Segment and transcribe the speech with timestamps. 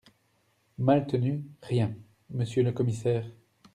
[0.79, 1.93] Maltenu Rien,
[2.31, 3.25] Monsieur le commissaire…